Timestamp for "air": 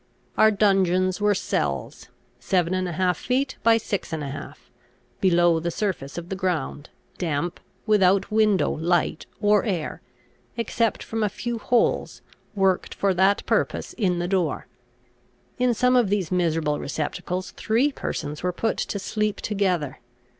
9.63-10.01